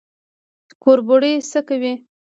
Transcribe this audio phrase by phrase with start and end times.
[0.83, 1.93] کربوړی څه کوي؟